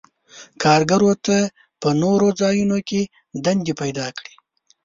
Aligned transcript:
کارګرو 0.63 1.11
ته 1.25 1.37
په 1.81 1.89
نورو 2.01 2.27
ځایونو 2.41 2.77
کې 2.89 3.01
دندې 3.45 3.73
پیداکړي. 3.81 4.33